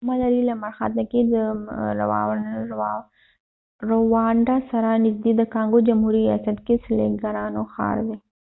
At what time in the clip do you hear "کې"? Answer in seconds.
1.11-1.19, 6.65-6.73